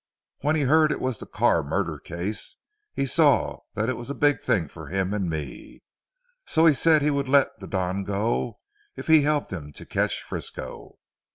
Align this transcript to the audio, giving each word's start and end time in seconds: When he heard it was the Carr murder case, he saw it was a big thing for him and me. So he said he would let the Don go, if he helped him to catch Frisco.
When 0.39 0.55
he 0.55 0.63
heard 0.63 0.91
it 0.91 0.99
was 0.99 1.19
the 1.19 1.27
Carr 1.27 1.61
murder 1.61 1.99
case, 1.99 2.55
he 2.95 3.05
saw 3.05 3.59
it 3.77 3.95
was 3.95 4.09
a 4.09 4.15
big 4.15 4.39
thing 4.39 4.67
for 4.67 4.87
him 4.87 5.13
and 5.13 5.29
me. 5.29 5.83
So 6.47 6.65
he 6.65 6.73
said 6.73 7.03
he 7.03 7.11
would 7.11 7.29
let 7.29 7.59
the 7.59 7.67
Don 7.67 8.03
go, 8.03 8.55
if 8.95 9.05
he 9.05 9.21
helped 9.21 9.53
him 9.53 9.71
to 9.73 9.85
catch 9.85 10.23
Frisco. 10.23 10.97